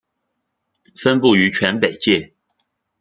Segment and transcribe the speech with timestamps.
[0.95, 2.33] 分布于全北界。